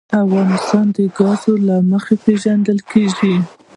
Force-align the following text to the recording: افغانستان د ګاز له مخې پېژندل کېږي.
افغانستان 0.23 0.85
د 0.95 0.97
ګاز 1.17 1.41
له 1.67 1.75
مخې 1.91 2.15
پېژندل 2.23 2.79
کېږي. 2.91 3.35